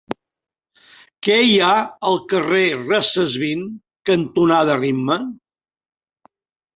Què 1.25 1.33
hi 1.47 1.51
ha 1.65 1.73
al 2.11 2.15
carrer 2.31 2.63
Recesvint 2.79 3.61
cantonada 4.11 4.79
Ritme? 4.81 5.19